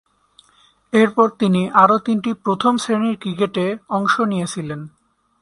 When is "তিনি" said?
1.39-1.61